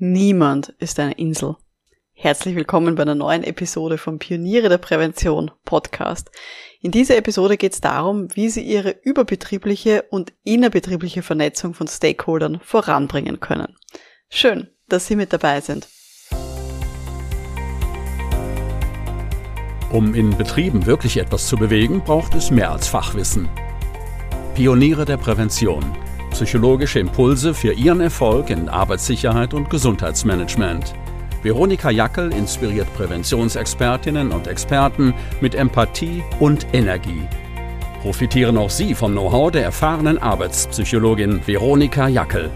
[0.00, 1.56] Niemand ist eine Insel.
[2.12, 6.30] Herzlich willkommen bei einer neuen Episode vom Pioniere der Prävention Podcast.
[6.80, 12.60] In dieser Episode geht es darum, wie Sie Ihre überbetriebliche und innerbetriebliche Vernetzung von Stakeholdern
[12.62, 13.74] voranbringen können.
[14.28, 15.88] Schön, dass Sie mit dabei sind.
[19.90, 23.48] Um in Betrieben wirklich etwas zu bewegen, braucht es mehr als Fachwissen.
[24.54, 25.84] Pioniere der Prävention–
[26.38, 30.94] Psychologische Impulse für Ihren Erfolg in Arbeitssicherheit und Gesundheitsmanagement.
[31.42, 37.26] Veronika Jackel inspiriert Präventionsexpertinnen und Experten mit Empathie und Energie.
[38.02, 42.52] Profitieren auch Sie vom Know-how der erfahrenen Arbeitspsychologin Veronika Jackel.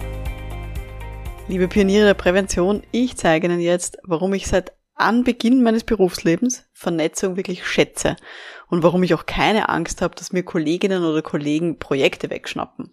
[1.48, 7.36] Liebe Pioniere der Prävention, ich zeige Ihnen jetzt, warum ich seit Anbeginn meines Berufslebens Vernetzung
[7.36, 8.14] wirklich schätze
[8.69, 12.91] und warum ich auch keine Angst habe, dass mir Kolleginnen oder Kollegen Projekte wegschnappen.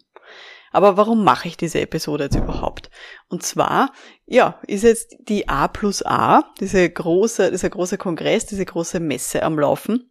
[0.70, 2.90] Aber warum mache ich diese Episode jetzt überhaupt?
[3.28, 3.92] Und zwar,
[4.26, 9.42] ja, ist jetzt die A plus A, diese große, dieser große Kongress, diese große Messe
[9.42, 10.10] am Laufen.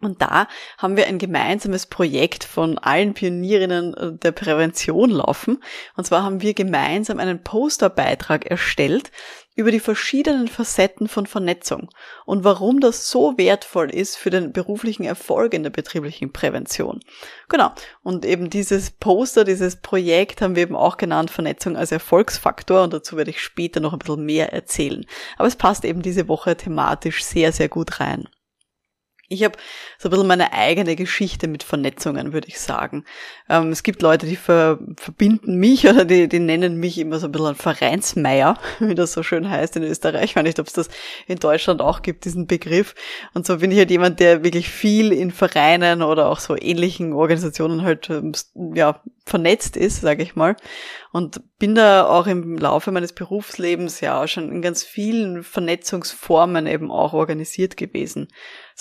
[0.00, 5.62] Und da haben wir ein gemeinsames Projekt von allen Pionierinnen der Prävention laufen.
[5.96, 9.12] Und zwar haben wir gemeinsam einen Posterbeitrag erstellt
[9.54, 11.90] über die verschiedenen Facetten von Vernetzung
[12.24, 17.00] und warum das so wertvoll ist für den beruflichen Erfolg in der betrieblichen Prävention.
[17.48, 17.70] Genau.
[18.02, 22.92] Und eben dieses Poster, dieses Projekt haben wir eben auch genannt Vernetzung als Erfolgsfaktor und
[22.92, 25.04] dazu werde ich später noch ein bisschen mehr erzählen.
[25.36, 28.28] Aber es passt eben diese Woche thematisch sehr, sehr gut rein.
[29.32, 29.58] Ich habe
[29.98, 33.04] so ein bisschen meine eigene Geschichte mit Vernetzungen, würde ich sagen.
[33.48, 37.26] Ähm, es gibt Leute, die ver verbinden mich oder die, die nennen mich immer so
[37.26, 40.24] ein bisschen ein Vereinsmeier, wie das so schön heißt in Österreich.
[40.24, 40.88] Ich weiß nicht, ob es das
[41.26, 42.94] in Deutschland auch gibt, diesen Begriff.
[43.34, 47.12] Und so bin ich halt jemand, der wirklich viel in Vereinen oder auch so ähnlichen
[47.12, 48.32] Organisationen halt ähm,
[48.74, 50.56] ja, vernetzt ist, sage ich mal.
[51.12, 56.90] Und bin da auch im Laufe meines Berufslebens ja schon in ganz vielen Vernetzungsformen eben
[56.90, 58.28] auch organisiert gewesen.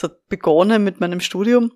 [0.01, 1.73] Es hat begonnen mit meinem Studium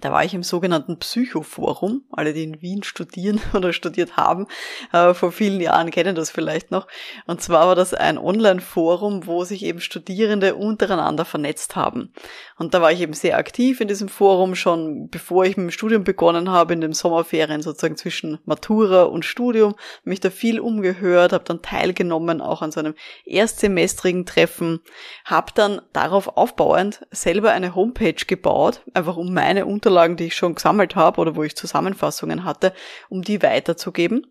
[0.00, 2.04] da war ich im sogenannten Psychoforum.
[2.10, 4.46] Alle, die in Wien studieren oder studiert haben,
[4.92, 6.86] äh, vor vielen Jahren kennen das vielleicht noch.
[7.26, 12.12] Und zwar war das ein Online-Forum, wo sich eben Studierende untereinander vernetzt haben.
[12.58, 15.70] Und da war ich eben sehr aktiv in diesem Forum schon, bevor ich mit dem
[15.70, 19.74] Studium begonnen habe, in den Sommerferien sozusagen zwischen Matura und Studium,
[20.04, 24.80] mich da viel umgehört, habe dann teilgenommen auch an so einem erstsemestrigen Treffen,
[25.24, 30.56] habe dann darauf aufbauend selber eine Homepage gebaut, einfach um meine Unterlagen, die ich schon
[30.56, 32.72] gesammelt habe oder wo ich Zusammenfassungen hatte,
[33.08, 34.26] um die weiterzugeben.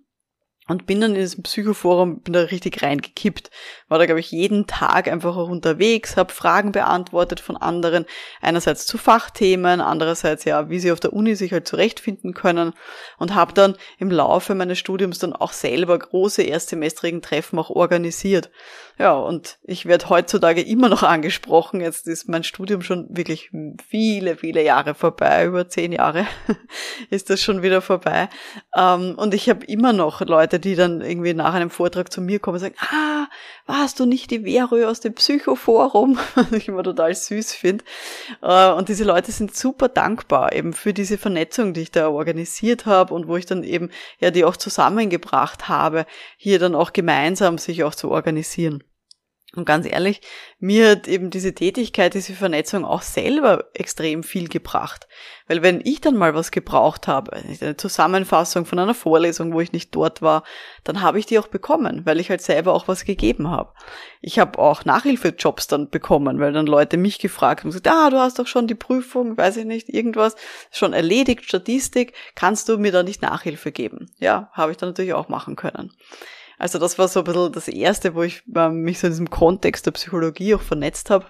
[0.67, 3.51] Und bin dann in diesem Psychoforum, bin da richtig reingekippt.
[3.87, 8.05] War da, glaube ich, jeden Tag einfach auch unterwegs, habe Fragen beantwortet von anderen.
[8.41, 12.73] Einerseits zu Fachthemen, andererseits ja, wie sie auf der Uni sich halt zurechtfinden können.
[13.19, 18.49] Und habe dann im Laufe meines Studiums dann auch selber große erstsemestrigen Treffen auch organisiert.
[18.97, 21.81] Ja, und ich werde heutzutage immer noch angesprochen.
[21.81, 23.51] Jetzt ist mein Studium schon wirklich
[23.87, 26.25] viele, viele Jahre vorbei, über zehn Jahre
[27.09, 28.29] ist das schon wieder vorbei.
[28.75, 32.39] Ähm, und ich habe immer noch Leute, die dann irgendwie nach einem Vortrag zu mir
[32.39, 33.27] kommen und sagen, ah,
[33.65, 36.17] warst du nicht die Vero aus dem Psychoforum?
[36.35, 37.83] Was ich immer total süß finde.
[38.41, 42.85] Äh, und diese Leute sind super dankbar eben für diese Vernetzung, die ich da organisiert
[42.85, 43.89] habe und wo ich dann eben
[44.19, 46.05] ja die auch zusammengebracht habe,
[46.37, 48.83] hier dann auch gemeinsam sich auch zu organisieren.
[49.55, 50.21] Und ganz ehrlich,
[50.59, 55.07] mir hat eben diese Tätigkeit, diese Vernetzung auch selber extrem viel gebracht.
[55.47, 59.73] Weil wenn ich dann mal was gebraucht habe, eine Zusammenfassung von einer Vorlesung, wo ich
[59.73, 60.43] nicht dort war,
[60.83, 63.71] dann habe ich die auch bekommen, weil ich halt selber auch was gegeben habe.
[64.21, 68.17] Ich habe auch Nachhilfejobs dann bekommen, weil dann Leute mich gefragt haben, gesagt, ah, du
[68.17, 70.35] hast doch schon die Prüfung, weiß ich nicht, irgendwas,
[70.71, 74.11] schon erledigt, Statistik, kannst du mir da nicht Nachhilfe geben?
[74.17, 75.91] Ja, habe ich dann natürlich auch machen können.
[76.57, 79.29] Also das war so ein bisschen das Erste, wo ich äh, mich so in diesem
[79.29, 81.27] Kontext der Psychologie auch vernetzt habe.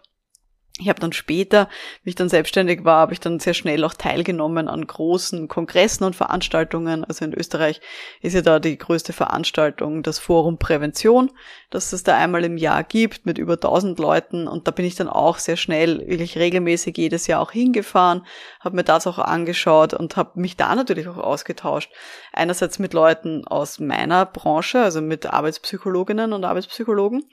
[0.77, 1.69] Ich habe dann später,
[2.03, 6.03] wie ich dann selbstständig war, habe ich dann sehr schnell auch teilgenommen an großen Kongressen
[6.03, 7.05] und Veranstaltungen.
[7.05, 7.79] Also in Österreich
[8.21, 11.31] ist ja da die größte Veranstaltung das Forum Prävention,
[11.69, 14.49] das es da einmal im Jahr gibt mit über 1000 Leuten.
[14.49, 18.25] Und da bin ich dann auch sehr schnell, wirklich regelmäßig jedes Jahr auch hingefahren,
[18.59, 21.89] habe mir das auch angeschaut und habe mich da natürlich auch ausgetauscht.
[22.33, 27.23] Einerseits mit Leuten aus meiner Branche, also mit Arbeitspsychologinnen und Arbeitspsychologen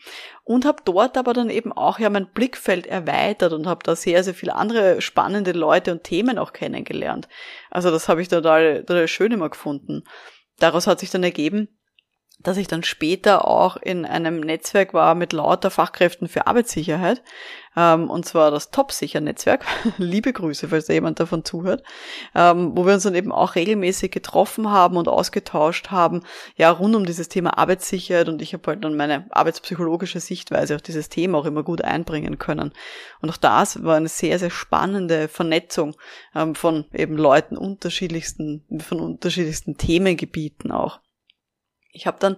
[0.45, 4.25] und habe dort aber dann eben auch ja mein Blickfeld erweitert und habe da sehr,
[4.25, 7.29] sehr viele andere spannende Leute und Themen auch kennengelernt.
[7.71, 10.05] Also das habe ich total, total schön immer gefunden.
[10.59, 11.69] Daraus hat sich dann ergeben,
[12.43, 17.23] dass ich dann später auch in einem Netzwerk war mit lauter Fachkräften für Arbeitssicherheit.
[17.77, 19.65] Ähm, und zwar das Top-Sicher-Netzwerk.
[19.99, 21.83] Liebe Grüße, falls da jemand davon zuhört.
[22.35, 26.23] Ähm, wo wir uns dann eben auch regelmäßig getroffen haben und ausgetauscht haben,
[26.57, 28.29] ja, rund um dieses Thema Arbeitssicherheit.
[28.29, 32.39] Und ich habe halt dann meine arbeitspsychologische Sichtweise auf dieses Thema auch immer gut einbringen
[32.39, 32.73] können.
[33.21, 35.97] Und auch das war eine sehr, sehr spannende Vernetzung
[36.35, 41.01] ähm, von eben Leuten unterschiedlichsten, von unterschiedlichsten Themengebieten auch.
[41.93, 42.37] Ich habe dann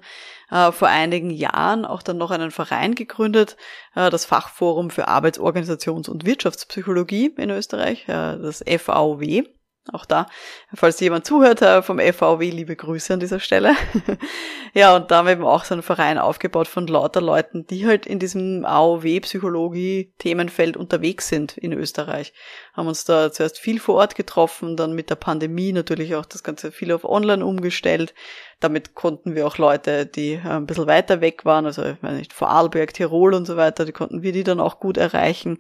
[0.51, 3.57] äh, vor einigen Jahren auch dann noch einen Verein gegründet,
[3.95, 9.45] äh, das Fachforum für Arbeitsorganisations- und Wirtschaftspsychologie in Österreich, äh, das FAOW.
[9.93, 10.29] Auch da,
[10.73, 13.77] falls jemand zuhört äh, vom FVW, liebe Grüße an dieser Stelle.
[14.73, 17.87] ja, und da haben wir eben auch so einen Verein aufgebaut von lauter Leuten, die
[17.87, 22.33] halt in diesem AOW-Psychologie-Themenfeld unterwegs sind in Österreich.
[22.75, 26.43] Haben uns da zuerst viel vor Ort getroffen, dann mit der Pandemie natürlich auch das
[26.43, 28.15] Ganze viel auf Online umgestellt.
[28.59, 32.15] Damit konnten wir auch Leute, die äh, ein bisschen weiter weg waren, also ich weiß
[32.15, 35.59] nicht, Vorarlberg, Tirol und so weiter, die konnten wir die dann auch gut erreichen.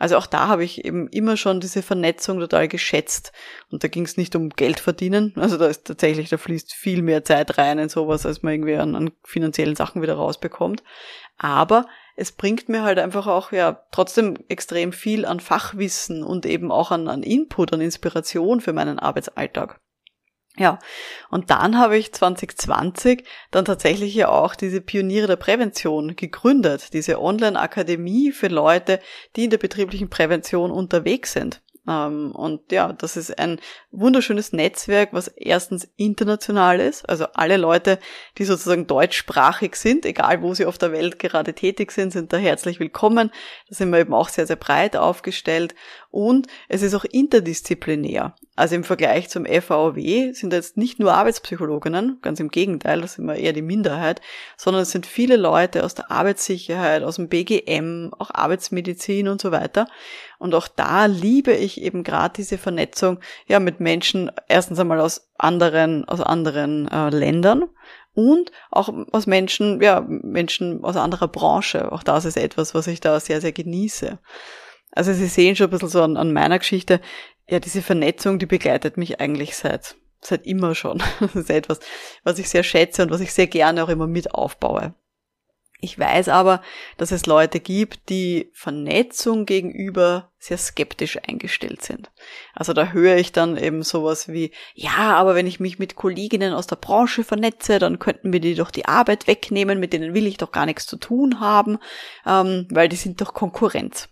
[0.00, 3.32] Also auch da habe ich eben immer schon diese Vernetzung total geschätzt.
[3.70, 5.34] Und da ging es nicht um Geld verdienen.
[5.36, 8.76] Also da ist tatsächlich, da fließt viel mehr Zeit rein in sowas, als man irgendwie
[8.76, 10.82] an, an finanziellen Sachen wieder rausbekommt.
[11.38, 11.86] Aber
[12.16, 16.90] es bringt mir halt einfach auch ja trotzdem extrem viel an Fachwissen und eben auch
[16.90, 19.80] an, an Input, an Inspiration für meinen Arbeitsalltag.
[20.58, 20.78] Ja,
[21.30, 27.20] und dann habe ich 2020 dann tatsächlich ja auch diese Pioniere der Prävention gegründet, diese
[27.20, 29.00] Online-Akademie für Leute,
[29.36, 31.60] die in der betrieblichen Prävention unterwegs sind.
[31.88, 33.60] Ähm, und ja, das ist ein
[33.90, 37.08] wunderschönes Netzwerk, was erstens international ist.
[37.08, 37.98] Also alle Leute,
[38.38, 42.36] die sozusagen deutschsprachig sind, egal wo sie auf der Welt gerade tätig sind, sind da
[42.36, 43.30] herzlich willkommen.
[43.68, 45.74] Da sind wir eben auch sehr, sehr breit aufgestellt.
[46.16, 48.34] Und es ist auch interdisziplinär.
[48.54, 53.26] Also im Vergleich zum FAW sind jetzt nicht nur Arbeitspsychologinnen, ganz im Gegenteil, das sind
[53.26, 54.22] wir eher die Minderheit,
[54.56, 59.52] sondern es sind viele Leute aus der Arbeitssicherheit, aus dem BGM, auch Arbeitsmedizin und so
[59.52, 59.88] weiter.
[60.38, 65.28] Und auch da liebe ich eben gerade diese Vernetzung ja mit Menschen erstens einmal aus
[65.36, 67.64] anderen aus anderen äh, Ländern
[68.14, 71.92] und auch aus Menschen ja Menschen aus anderer Branche.
[71.92, 74.18] Auch das ist etwas, was ich da sehr sehr genieße.
[74.92, 77.00] Also Sie sehen schon ein bisschen so an, an meiner Geschichte,
[77.48, 81.02] ja, diese Vernetzung, die begleitet mich eigentlich seit, seit immer schon.
[81.20, 81.80] Das ist etwas,
[82.24, 84.94] was ich sehr schätze und was ich sehr gerne auch immer mit aufbaue.
[85.78, 86.62] Ich weiß aber,
[86.96, 92.10] dass es Leute gibt, die Vernetzung gegenüber sehr skeptisch eingestellt sind.
[92.54, 96.54] Also da höre ich dann eben sowas wie, ja, aber wenn ich mich mit Kolleginnen
[96.54, 100.26] aus der Branche vernetze, dann könnten wir die doch die Arbeit wegnehmen, mit denen will
[100.26, 101.78] ich doch gar nichts zu tun haben,
[102.26, 104.08] ähm, weil die sind doch Konkurrenz.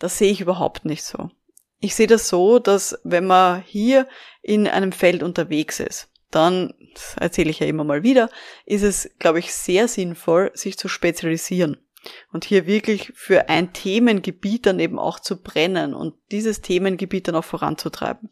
[0.00, 1.30] Das sehe ich überhaupt nicht so.
[1.78, 4.08] Ich sehe das so, dass wenn man hier
[4.42, 8.28] in einem Feld unterwegs ist, dann, das erzähle ich ja immer mal wieder,
[8.66, 11.76] ist es, glaube ich, sehr sinnvoll, sich zu spezialisieren
[12.32, 17.36] und hier wirklich für ein Themengebiet dann eben auch zu brennen und dieses Themengebiet dann
[17.36, 18.30] auch voranzutreiben.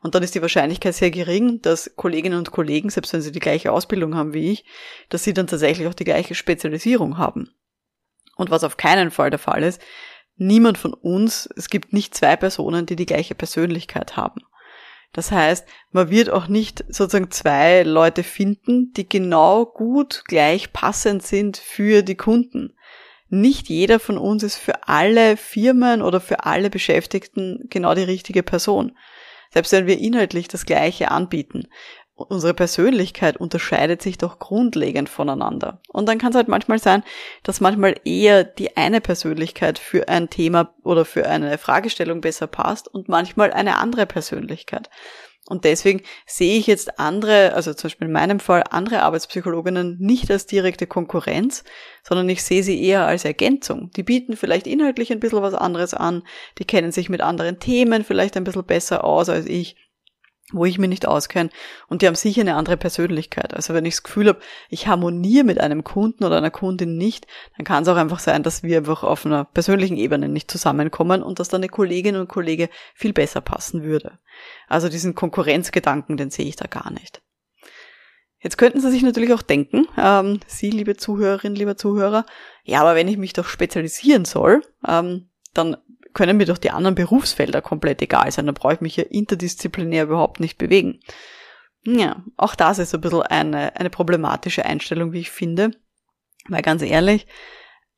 [0.00, 3.40] Und dann ist die Wahrscheinlichkeit sehr gering, dass Kolleginnen und Kollegen, selbst wenn sie die
[3.40, 4.64] gleiche Ausbildung haben wie ich,
[5.08, 7.50] dass sie dann tatsächlich auch die gleiche Spezialisierung haben.
[8.36, 9.80] Und was auf keinen Fall der Fall ist,
[10.38, 14.42] niemand von uns, es gibt nicht zwei Personen, die die gleiche Persönlichkeit haben.
[15.12, 21.22] Das heißt, man wird auch nicht sozusagen zwei Leute finden, die genau gut gleich passend
[21.22, 22.74] sind für die Kunden.
[23.30, 28.42] Nicht jeder von uns ist für alle Firmen oder für alle Beschäftigten genau die richtige
[28.42, 28.96] Person.
[29.50, 31.68] Selbst wenn wir inhaltlich das Gleiche anbieten
[32.18, 35.80] unsere Persönlichkeit unterscheidet sich doch grundlegend voneinander.
[35.88, 37.04] Und dann kann es halt manchmal sein,
[37.42, 42.88] dass manchmal eher die eine Persönlichkeit für ein Thema oder für eine Fragestellung besser passt
[42.88, 44.90] und manchmal eine andere Persönlichkeit.
[45.48, 50.30] Und deswegen sehe ich jetzt andere, also zum Beispiel in meinem Fall andere Arbeitspsychologinnen nicht
[50.30, 51.64] als direkte Konkurrenz,
[52.02, 53.90] sondern ich sehe sie eher als Ergänzung.
[53.96, 56.22] Die bieten vielleicht inhaltlich ein bisschen was anderes an,
[56.58, 59.76] die kennen sich mit anderen Themen vielleicht ein bisschen besser aus als ich
[60.52, 61.50] wo ich mich nicht auskenne.
[61.88, 63.54] Und die haben sicher eine andere Persönlichkeit.
[63.54, 64.40] Also wenn ich das Gefühl habe,
[64.70, 67.26] ich harmoniere mit einem Kunden oder einer Kundin nicht,
[67.56, 71.22] dann kann es auch einfach sein, dass wir einfach auf einer persönlichen Ebene nicht zusammenkommen
[71.22, 74.18] und dass dann eine Kollegin und Kollege viel besser passen würde.
[74.68, 77.20] Also diesen Konkurrenzgedanken, den sehe ich da gar nicht.
[78.40, 82.24] Jetzt könnten Sie sich natürlich auch denken, ähm, Sie, liebe Zuhörerin, lieber Zuhörer,
[82.62, 85.76] ja, aber wenn ich mich doch spezialisieren soll, ähm, dann
[86.18, 88.46] können mir doch die anderen Berufsfelder komplett egal sein.
[88.46, 90.98] Da brauche ich mich ja interdisziplinär überhaupt nicht bewegen.
[91.84, 95.70] Ja, auch das ist ein bisschen eine, eine problematische Einstellung, wie ich finde.
[96.48, 97.28] Weil ganz ehrlich,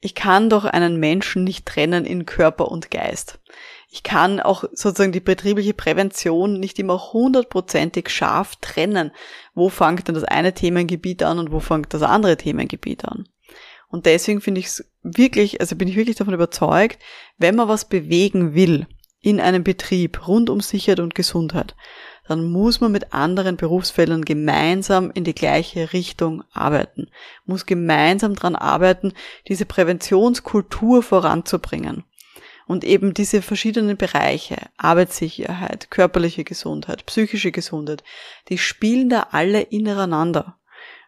[0.01, 3.41] ich kann doch einen Menschen nicht trennen in Körper und Geist.
[3.89, 9.13] Ich kann auch sozusagen die betriebliche Prävention nicht immer hundertprozentig scharf trennen.
[9.55, 13.31] Wo fängt denn das eine Themengebiet an und wo fängt das andere Themengebiet an?
[13.91, 16.99] Und deswegen finde ich es wirklich, also bin ich wirklich davon überzeugt,
[17.39, 18.87] wenn man was bewegen will
[19.21, 21.75] in einem Betrieb rund um Sicherheit und Gesundheit,
[22.27, 27.11] dann muss man mit anderen Berufsfeldern gemeinsam in die gleiche Richtung arbeiten,
[27.45, 29.13] muss gemeinsam dran arbeiten,
[29.49, 32.05] diese Präventionskultur voranzubringen.
[32.69, 38.05] Und eben diese verschiedenen Bereiche, Arbeitssicherheit, körperliche Gesundheit, psychische Gesundheit,
[38.49, 40.60] die spielen da alle ineinander.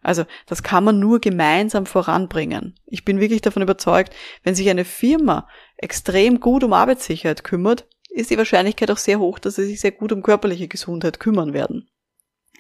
[0.03, 2.75] Also das kann man nur gemeinsam voranbringen.
[2.87, 8.31] Ich bin wirklich davon überzeugt, wenn sich eine Firma extrem gut um Arbeitssicherheit kümmert, ist
[8.31, 11.89] die Wahrscheinlichkeit auch sehr hoch, dass sie sich sehr gut um körperliche Gesundheit kümmern werden.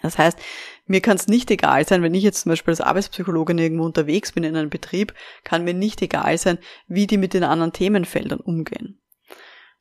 [0.02, 0.38] Das heißt,
[0.86, 4.32] mir kann es nicht egal sein, wenn ich jetzt zum Beispiel als Arbeitspsychologin irgendwo unterwegs
[4.32, 6.58] bin in einem Betrieb, kann mir nicht egal sein,
[6.88, 9.01] wie die mit den anderen Themenfeldern umgehen.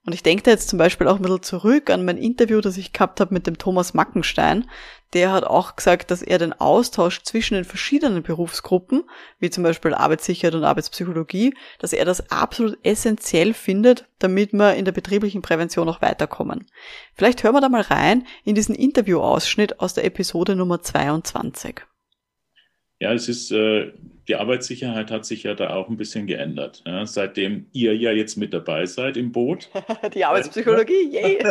[0.03, 2.77] Und ich denke da jetzt zum Beispiel auch ein bisschen zurück an mein Interview, das
[2.77, 4.67] ich gehabt habe mit dem Thomas Mackenstein.
[5.13, 9.03] Der hat auch gesagt, dass er den Austausch zwischen den verschiedenen Berufsgruppen,
[9.39, 14.85] wie zum Beispiel Arbeitssicherheit und Arbeitspsychologie, dass er das absolut essentiell findet, damit wir in
[14.85, 16.65] der betrieblichen Prävention auch weiterkommen.
[17.13, 21.81] Vielleicht hören wir da mal rein in diesen Interviewausschnitt aus der Episode Nummer 22.
[22.99, 23.91] Ja, es ist, äh,
[24.31, 26.83] die Arbeitssicherheit hat sich ja da auch ein bisschen geändert.
[26.85, 29.69] Ja, seitdem ihr ja jetzt mit dabei seid im Boot.
[30.15, 31.43] die Arbeitspsychologie, yay!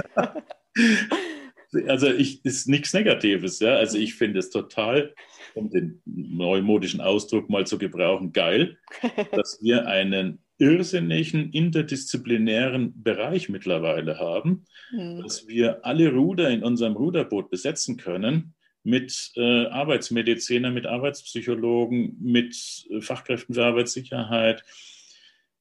[1.89, 3.75] also ich ist nichts Negatives, ja.
[3.75, 5.15] Also ich finde es total,
[5.55, 8.79] um den neumodischen Ausdruck mal zu gebrauchen, geil,
[9.33, 15.21] dass wir einen irrsinnigen interdisziplinären Bereich mittlerweile haben, mhm.
[15.23, 22.87] dass wir alle Ruder in unserem Ruderboot besetzen können mit äh, Arbeitsmedizinern, mit Arbeitspsychologen, mit
[22.91, 24.65] äh, Fachkräften für Arbeitssicherheit,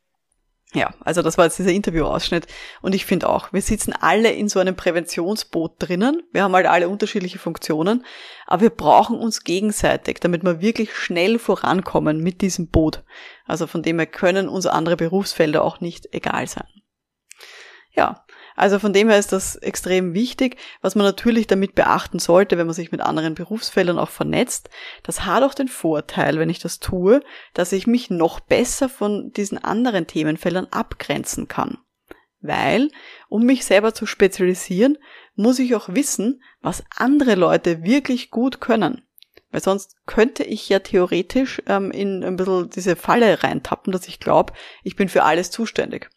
[0.73, 2.45] Ja, also das war jetzt dieser Interviewausschnitt.
[2.83, 6.21] Und ich finde auch, wir sitzen alle in so einem Präventionsboot drinnen.
[6.31, 8.05] Wir haben halt alle unterschiedliche Funktionen,
[8.45, 13.03] aber wir brauchen uns gegenseitig, damit wir wirklich schnell vorankommen mit diesem Boot.
[13.45, 16.67] Also von dem her können uns andere Berufsfelder auch nicht egal sein.
[17.95, 18.25] Ja,
[18.59, 20.57] also von dem her ist das extrem wichtig.
[20.81, 24.69] Was man natürlich damit beachten sollte, wenn man sich mit anderen Berufsfeldern auch vernetzt,
[25.01, 27.21] das hat auch den Vorteil, wenn ich das tue,
[27.53, 31.77] dass ich mich noch besser von diesen anderen Themenfeldern abgrenzen kann.
[32.41, 32.89] Weil,
[33.29, 34.97] um mich selber zu spezialisieren,
[35.35, 39.03] muss ich auch wissen, was andere Leute wirklich gut können.
[39.51, 44.19] Weil sonst könnte ich ja theoretisch ähm, in ein bisschen diese Falle reintappen, dass ich
[44.19, 44.51] glaube,
[44.83, 46.09] ich bin für alles zuständig.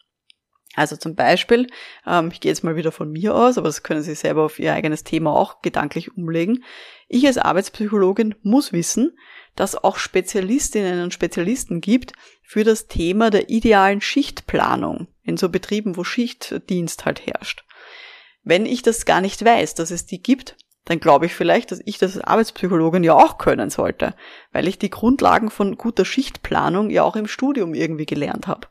[0.75, 1.67] Also zum Beispiel,
[2.07, 4.59] ähm, ich gehe jetzt mal wieder von mir aus, aber das können Sie selber auf
[4.59, 6.63] Ihr eigenes Thema auch gedanklich umlegen.
[7.07, 9.15] Ich als Arbeitspsychologin muss wissen,
[9.55, 15.95] dass auch Spezialistinnen und Spezialisten gibt für das Thema der idealen Schichtplanung in so Betrieben,
[15.95, 17.65] wo Schichtdienst halt herrscht.
[18.43, 21.81] Wenn ich das gar nicht weiß, dass es die gibt, dann glaube ich vielleicht, dass
[21.85, 24.15] ich das als Arbeitspsychologin ja auch können sollte,
[24.51, 28.67] weil ich die Grundlagen von guter Schichtplanung ja auch im Studium irgendwie gelernt habe.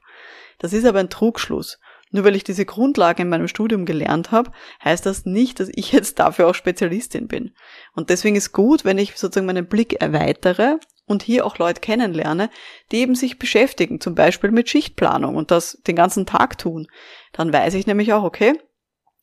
[0.58, 1.78] Das ist aber ein Trugschluss.
[2.12, 4.52] Nur weil ich diese Grundlage in meinem Studium gelernt habe,
[4.84, 7.54] heißt das nicht, dass ich jetzt dafür auch Spezialistin bin.
[7.94, 10.76] Und deswegen ist gut, wenn ich sozusagen meinen Blick erweitere
[11.06, 12.50] und hier auch Leute kennenlerne,
[12.92, 16.86] die eben sich beschäftigen, zum Beispiel mit Schichtplanung und das den ganzen Tag tun.
[17.32, 18.58] Dann weiß ich nämlich auch, okay,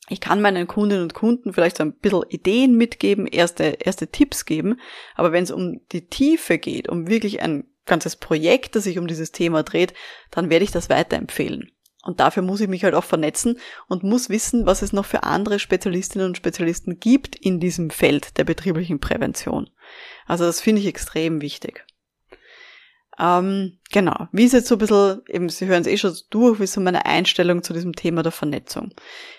[0.10, 4.46] ich kann meinen Kundinnen und Kunden vielleicht so ein bisschen Ideen mitgeben, erste, erste Tipps
[4.46, 4.80] geben,
[5.16, 9.08] aber wenn es um die Tiefe geht, um wirklich ein ganzes Projekt, das sich um
[9.08, 9.94] dieses Thema dreht,
[10.32, 11.72] dann werde ich das weiterempfehlen.
[12.04, 15.24] Und dafür muss ich mich halt auch vernetzen und muss wissen, was es noch für
[15.24, 19.70] andere Spezialistinnen und Spezialisten gibt in diesem Feld der betrieblichen Prävention.
[20.26, 21.86] Also das finde ich extrem wichtig.
[23.20, 26.60] Ähm, genau, wie ist jetzt so ein bisschen, eben Sie hören es eh schon durch,
[26.60, 28.94] wie ist so meine Einstellung zu diesem Thema der Vernetzung.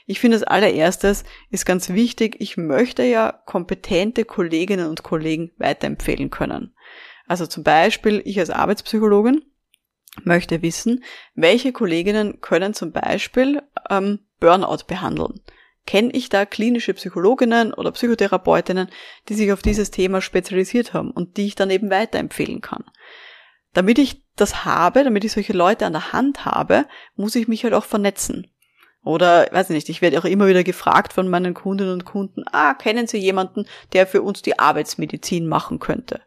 [0.06, 6.28] Ich finde als allererstes ist ganz wichtig, ich möchte ja kompetente Kolleginnen und Kollegen weiterempfehlen
[6.28, 6.74] können.
[7.26, 9.49] Also zum Beispiel ich als Arbeitspsychologin
[10.24, 15.40] möchte wissen, welche Kolleginnen können zum Beispiel ähm, Burnout behandeln.
[15.86, 18.90] Kenne ich da klinische Psychologinnen oder Psychotherapeutinnen,
[19.28, 22.84] die sich auf dieses Thema spezialisiert haben und die ich dann eben weiterempfehlen kann?
[23.72, 27.64] Damit ich das habe, damit ich solche Leute an der Hand habe, muss ich mich
[27.64, 28.50] halt auch vernetzen.
[29.02, 32.44] Oder, weiß ich nicht, ich werde auch immer wieder gefragt von meinen Kundinnen und Kunden,
[32.52, 36.20] ah, kennen Sie jemanden, der für uns die Arbeitsmedizin machen könnte?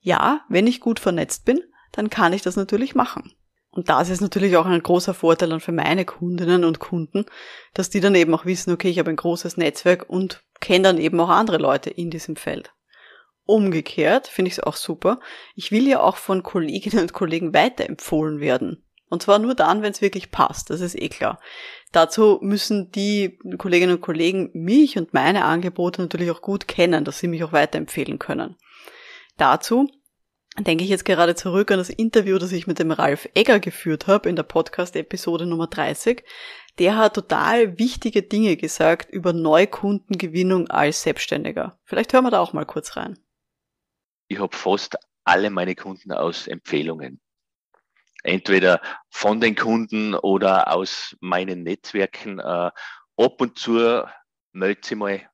[0.00, 1.60] Ja, wenn ich gut vernetzt bin,
[1.96, 3.32] dann kann ich das natürlich machen.
[3.70, 7.26] Und das ist natürlich auch ein großer Vorteil dann für meine Kundinnen und Kunden,
[7.74, 10.98] dass die dann eben auch wissen, okay, ich habe ein großes Netzwerk und kenne dann
[10.98, 12.72] eben auch andere Leute in diesem Feld.
[13.44, 15.20] Umgekehrt finde ich es auch super.
[15.54, 18.82] Ich will ja auch von Kolleginnen und Kollegen weiterempfohlen werden.
[19.08, 21.38] Und zwar nur dann, wenn es wirklich passt, das ist eh klar.
[21.92, 27.20] Dazu müssen die Kolleginnen und Kollegen mich und meine Angebote natürlich auch gut kennen, dass
[27.20, 28.56] sie mich auch weiterempfehlen können.
[29.36, 29.88] Dazu
[30.64, 34.06] denke ich jetzt gerade zurück an das Interview, das ich mit dem Ralf Egger geführt
[34.06, 36.24] habe in der Podcast-Episode Nummer 30.
[36.78, 41.78] Der hat total wichtige Dinge gesagt über Neukundengewinnung als Selbstständiger.
[41.84, 43.18] Vielleicht hören wir da auch mal kurz rein.
[44.28, 47.20] Ich habe fast alle meine Kunden aus Empfehlungen.
[48.22, 52.38] Entweder von den Kunden oder aus meinen Netzwerken.
[52.38, 54.04] Äh, ab und zu
[54.52, 55.28] meldet sie mal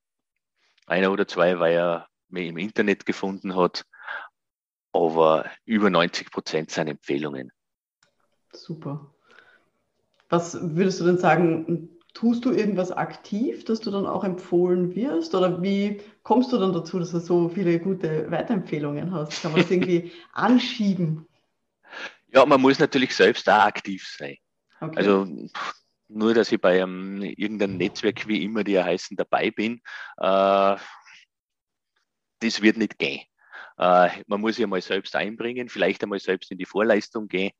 [0.86, 3.86] einer oder zwei, weil er mich im Internet gefunden hat
[4.92, 7.50] aber über 90 Prozent sind Empfehlungen.
[8.52, 9.12] Super.
[10.28, 15.34] Was würdest du denn sagen, tust du irgendwas aktiv, dass du dann auch empfohlen wirst?
[15.34, 19.42] Oder wie kommst du dann dazu, dass du so viele gute Weiterempfehlungen hast?
[19.42, 21.26] Kann man das irgendwie anschieben?
[22.28, 24.36] Ja, man muss natürlich selbst auch aktiv sein.
[24.80, 24.96] Okay.
[24.96, 25.26] Also
[26.08, 29.80] nur, dass ich bei einem, irgendeinem Netzwerk, wie immer die heißen, dabei bin,
[30.18, 30.76] äh,
[32.40, 33.20] das wird nicht gehen.
[33.78, 37.52] Äh, man muss sich einmal selbst einbringen, vielleicht einmal selbst in die Vorleistung gehen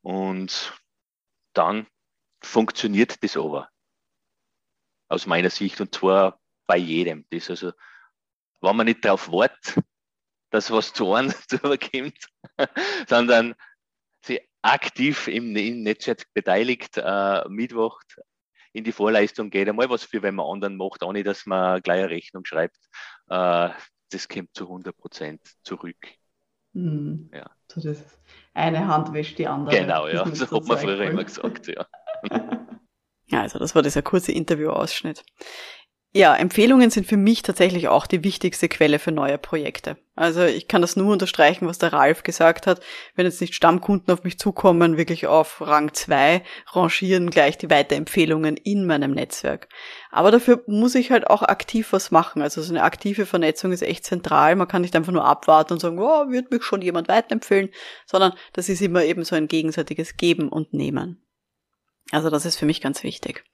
[0.00, 0.72] und
[1.52, 1.86] dann
[2.42, 3.68] funktioniert das aber.
[5.08, 7.26] Aus meiner Sicht und zwar bei jedem.
[7.30, 7.72] Das also,
[8.60, 9.82] wenn man nicht darauf wartet,
[10.50, 12.28] dass was zu einem zukommt,
[13.08, 13.54] sondern
[14.24, 18.16] sich aktiv im, im Netzwerk beteiligt, äh, mitwacht,
[18.72, 22.00] in die Vorleistung geht, einmal was für wenn man anderen macht, ohne dass man gleich
[22.00, 22.78] eine Rechnung schreibt.
[23.28, 23.70] Äh,
[24.12, 25.96] das kommt zu 100 Prozent zurück.
[26.74, 27.30] Hm.
[27.32, 27.50] Ja.
[27.68, 28.02] So das
[28.54, 29.76] eine Hand wäscht die andere.
[29.76, 31.86] Genau, ja, so hat man früher immer gesagt, ja.
[33.26, 35.24] ja, also das war dieser kurze Interviewausschnitt.
[36.14, 39.96] Ja, Empfehlungen sind für mich tatsächlich auch die wichtigste Quelle für neue Projekte.
[40.14, 42.82] Also ich kann das nur unterstreichen, was der Ralf gesagt hat.
[43.14, 46.42] Wenn jetzt nicht Stammkunden auf mich zukommen, wirklich auf Rang 2
[46.72, 49.70] rangieren gleich die Weiterempfehlungen in meinem Netzwerk.
[50.10, 52.42] Aber dafür muss ich halt auch aktiv was machen.
[52.42, 54.54] Also so eine aktive Vernetzung ist echt zentral.
[54.54, 57.70] Man kann nicht einfach nur abwarten und sagen, oh, wird mich schon jemand weiterempfehlen,
[58.04, 61.24] sondern das ist immer eben so ein gegenseitiges Geben und Nehmen.
[62.10, 63.44] Also das ist für mich ganz wichtig.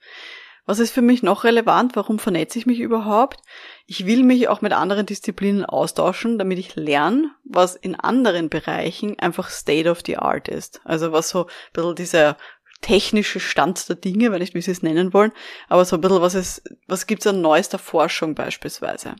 [0.69, 1.97] Was ist für mich noch relevant?
[1.97, 3.41] Warum vernetze ich mich überhaupt?
[3.87, 9.19] Ich will mich auch mit anderen Disziplinen austauschen, damit ich lerne, was in anderen Bereichen
[9.19, 10.83] einfach State of the Art ist.
[10.85, 12.37] Also was so ein bisschen dieser
[12.83, 15.33] technische Stand der Dinge, wenn ich wie sie es nennen wollen,
[15.71, 19.17] aber so ein bisschen, was es, was gibt's an neuester Forschung beispielsweise.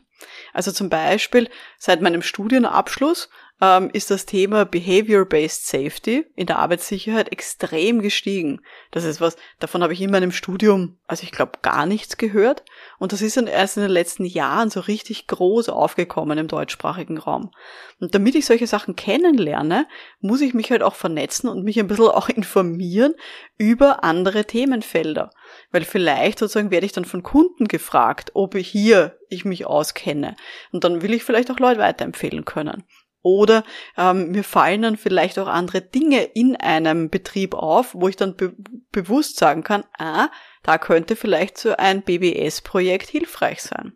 [0.53, 3.27] Also zum Beispiel seit meinem Studienabschluss
[3.61, 8.61] ähm, ist das Thema Behavior-Based Safety in der Arbeitssicherheit extrem gestiegen.
[8.91, 12.63] Das ist was, davon habe ich in meinem Studium, also ich glaube, gar nichts gehört.
[12.99, 17.17] Und das ist dann erst in den letzten Jahren so richtig groß aufgekommen im deutschsprachigen
[17.17, 17.51] Raum.
[17.99, 19.87] Und damit ich solche Sachen kennenlerne,
[20.21, 23.13] muss ich mich halt auch vernetzen und mich ein bisschen auch informieren
[23.57, 25.31] über andere Themenfelder.
[25.71, 30.35] Weil vielleicht sozusagen werde ich dann von Kunden gefragt, ob ich hier ich mich auskenne.
[30.71, 32.83] Und dann will ich vielleicht auch Leute weiterempfehlen können.
[33.21, 33.63] Oder
[33.97, 38.35] ähm, mir fallen dann vielleicht auch andere Dinge in einem Betrieb auf, wo ich dann
[38.35, 38.53] be
[38.91, 40.29] bewusst sagen kann, ah,
[40.63, 43.93] da könnte vielleicht so ein BBS-Projekt hilfreich sein.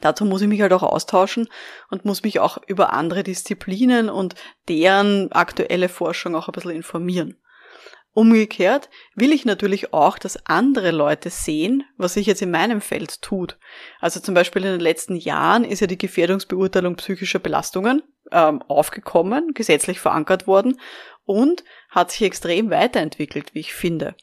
[0.00, 1.48] Dazu muss ich mich halt auch austauschen
[1.90, 4.34] und muss mich auch über andere Disziplinen und
[4.68, 7.36] deren aktuelle Forschung auch ein bisschen informieren.
[8.12, 13.22] Umgekehrt will ich natürlich auch, dass andere Leute sehen, was sich jetzt in meinem Feld
[13.22, 13.58] tut.
[14.00, 19.54] Also zum Beispiel in den letzten Jahren ist ja die Gefährdungsbeurteilung psychischer Belastungen ähm, aufgekommen,
[19.54, 20.80] gesetzlich verankert worden
[21.24, 24.14] und hat sich extrem weiterentwickelt, wie ich finde.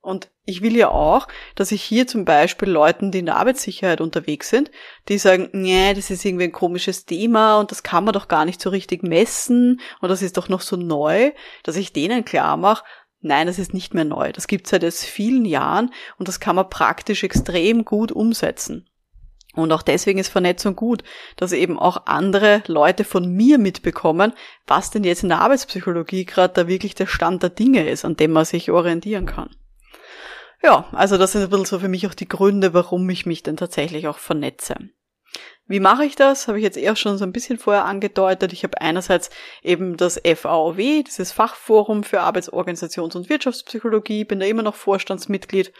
[0.00, 4.02] Und ich will ja auch, dass ich hier zum Beispiel Leuten, die in der Arbeitssicherheit
[4.02, 4.70] unterwegs sind,
[5.08, 8.44] die sagen, nee, das ist irgendwie ein komisches Thema und das kann man doch gar
[8.44, 12.58] nicht so richtig messen und das ist doch noch so neu, dass ich denen klar
[12.58, 12.84] mache,
[13.22, 14.32] nein, das ist nicht mehr neu.
[14.32, 18.86] Das gibt es seit vielen Jahren und das kann man praktisch extrem gut umsetzen.
[19.54, 21.04] Und auch deswegen ist Vernetzung gut,
[21.36, 24.32] dass eben auch andere Leute von mir mitbekommen,
[24.66, 28.16] was denn jetzt in der Arbeitspsychologie gerade da wirklich der Stand der Dinge ist, an
[28.16, 29.50] dem man sich orientieren kann.
[30.62, 33.42] Ja, also das sind ein bisschen so für mich auch die Gründe, warum ich mich
[33.42, 34.74] denn tatsächlich auch vernetze.
[35.66, 36.46] Wie mache ich das?
[36.46, 38.52] Habe ich jetzt eher schon so ein bisschen vorher angedeutet.
[38.52, 39.30] Ich habe einerseits
[39.62, 45.72] eben das FAOW, dieses Fachforum für Arbeitsorganisations- und Wirtschaftspsychologie, bin da immer noch Vorstandsmitglied.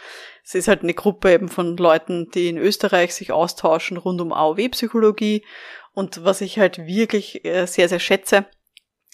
[0.42, 4.32] Es ist halt eine Gruppe eben von Leuten, die in Österreich sich austauschen rund um
[4.32, 5.44] AOW-Psychologie.
[5.92, 8.46] Und was ich halt wirklich äh, sehr, sehr schätze,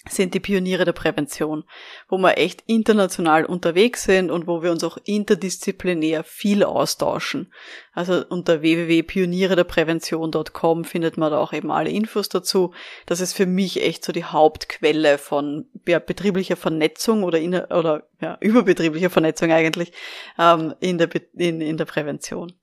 [0.09, 1.63] sind die Pioniere der Prävention,
[2.09, 7.53] wo wir echt international unterwegs sind und wo wir uns auch interdisziplinär viel austauschen.
[7.93, 12.73] Also unter www.pionierederprävention.com findet man da auch eben alle Infos dazu.
[13.05, 18.37] Das ist für mich echt so die Hauptquelle von betrieblicher Vernetzung oder, in, oder ja,
[18.41, 19.91] überbetrieblicher Vernetzung eigentlich
[20.39, 22.53] ähm, in, der, in, in der Prävention.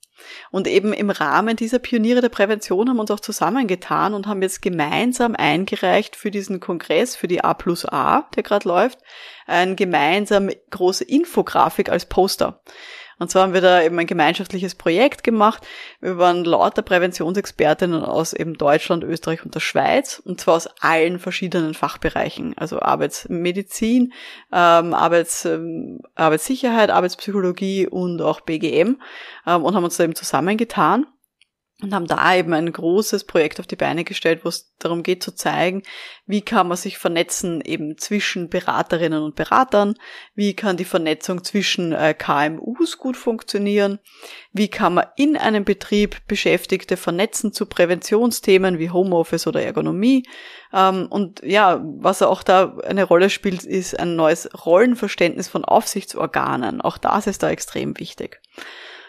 [0.50, 4.42] Und eben im Rahmen dieser Pioniere der Prävention haben wir uns auch zusammengetan und haben
[4.42, 8.98] jetzt gemeinsam eingereicht für diesen Kongress, für die A plus A, der gerade läuft,
[9.46, 12.61] eine gemeinsame große Infografik als Poster.
[13.18, 15.66] Und zwar haben wir da eben ein gemeinschaftliches Projekt gemacht.
[16.00, 20.22] Wir waren lauter Präventionsexpertinnen aus eben Deutschland, Österreich und der Schweiz.
[20.24, 22.57] Und zwar aus allen verschiedenen Fachbereichen.
[22.57, 24.12] Also Arbeitsmedizin,
[24.52, 29.00] ähm, Arbeits, ähm, Arbeitssicherheit, Arbeitspsychologie und auch BGM.
[29.46, 31.07] Ähm, und haben uns da eben zusammengetan
[31.80, 35.22] und haben da eben ein großes Projekt auf die Beine gestellt, wo es darum geht
[35.22, 35.84] zu zeigen,
[36.26, 39.94] wie kann man sich vernetzen eben zwischen Beraterinnen und Beratern,
[40.34, 44.00] wie kann die Vernetzung zwischen äh, KMUs gut funktionieren,
[44.52, 50.24] wie kann man in einem Betrieb Beschäftigte vernetzen zu Präventionsthemen wie Homeoffice oder Ergonomie.
[50.72, 56.80] Ähm, und ja, was auch da eine Rolle spielt, ist ein neues Rollenverständnis von Aufsichtsorganen.
[56.80, 58.40] Auch das ist da extrem wichtig.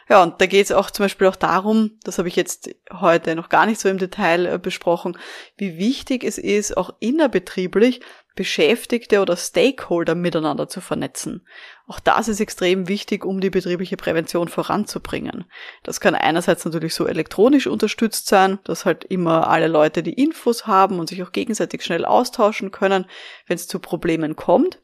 [0.10, 3.36] Ja, und da geht es auch zum Beispiel auch darum, das habe ich jetzt heute
[3.36, 5.15] noch gar nicht so im Detail äh, besprochen,
[5.56, 8.02] wie wichtig es ist, auch innerbetrieblich
[8.34, 11.45] Beschäftigte oder Stakeholder miteinander zu vernetzen.
[11.86, 15.45] Auch das ist extrem wichtig, um die betriebliche Prävention voranzubringen.
[15.84, 20.65] Das kann einerseits natürlich so elektronisch unterstützt sein, dass halt immer alle Leute die Infos
[20.65, 23.06] haben und sich auch gegenseitig schnell austauschen können,
[23.45, 24.80] wenn es zu Problemen kommt.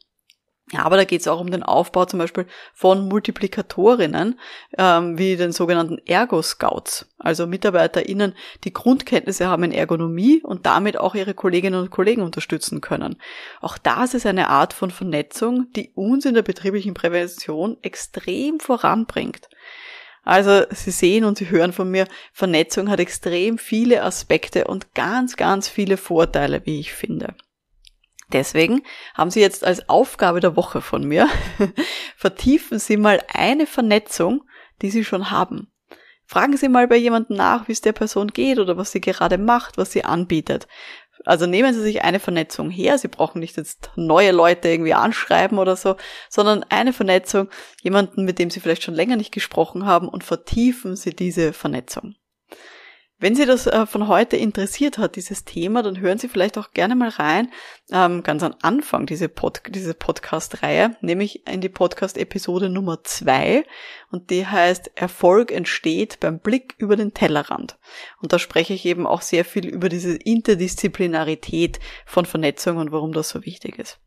[0.71, 4.39] Ja, aber da geht es auch um den Aufbau zum Beispiel von Multiplikatorinnen,
[4.80, 11.13] ähm, wie den sogenannten Ergo-Scouts, also MitarbeiterInnen, die Grundkenntnisse haben in Ergonomie und damit auch
[11.13, 13.17] ihre Kolleginnen und Kollegen unterstützen können.
[13.62, 19.49] Auch das ist eine Art von Vernetzung, die uns in der betrieblichen Prävention extrem voranbringt.
[20.23, 25.38] Also Sie sehen und Sie hören von mir, Vernetzung hat extrem viele Aspekte und ganz,
[25.38, 27.36] ganz viele Vorteile, wie ich finde.
[28.34, 28.82] Deswegen
[29.14, 31.28] haben Sie jetzt als Aufgabe der Woche von mir,
[32.18, 34.44] vertiefen Sie mal eine Vernetzung,
[34.82, 35.72] die Sie schon haben.
[36.26, 39.38] Fragen Sie mal bei jemandem nach, wie es der Person geht oder was sie gerade
[39.38, 40.68] macht, was sie anbietet.
[41.24, 42.98] Also nehmen Sie sich eine Vernetzung her.
[42.98, 45.96] Sie brauchen nicht jetzt neue Leute irgendwie anschreiben oder so,
[46.30, 47.50] sondern eine Vernetzung,
[47.82, 52.16] jemanden, mit dem Sie vielleicht schon länger nicht gesprochen haben und vertiefen Sie diese Vernetzung.
[53.17, 56.71] Wenn Sie das äh, von heute interessiert hat, dieses Thema, dann hören Sie vielleicht auch
[56.71, 57.49] gerne mal rein,
[57.89, 63.63] ähm, ganz am Anfang diese, Pod diese Podcast-Reihe, nämlich in die Podcast-Episode Nummer zwei
[64.12, 67.78] und die heißt Erfolg entsteht beim Blick über den Tellerrand.
[68.21, 73.13] Und da spreche ich eben auch sehr viel über diese Interdisziplinarität von Vernetzung und warum
[73.13, 73.97] das so wichtig ist.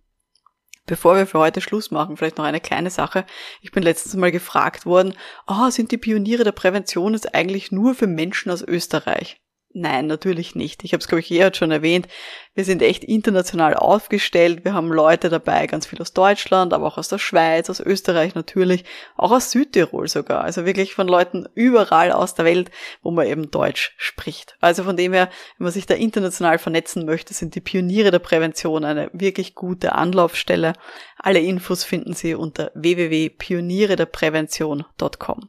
[0.88, 3.26] Bevor wir für heute Schluss machen, vielleicht noch eine kleine Sache.
[3.60, 5.14] Ich bin letztens mal gefragt worden,
[5.46, 9.38] oh, sind die Pioniere der Prävention jetzt eigentlich nur für Menschen aus Österreich?
[9.80, 10.82] Nein, natürlich nicht.
[10.82, 12.08] Ich habe es, glaube ich, eh schon erwähnt.
[12.54, 14.64] Wir sind echt international aufgestellt.
[14.64, 18.34] Wir haben Leute dabei, ganz viel aus Deutschland, aber auch aus der Schweiz, aus Österreich
[18.34, 18.84] natürlich,
[19.16, 20.42] auch aus Südtirol sogar.
[20.42, 24.56] Also wirklich von Leuten überall aus der Welt, wo man eben Deutsch spricht.
[24.60, 28.18] Also von dem her, wenn man sich da international vernetzen möchte, sind die Pioniere der
[28.18, 30.72] Prävention eine wirklich gute Anlaufstelle.
[31.18, 35.48] Alle Infos finden Sie unter www.pionierederprävention.com.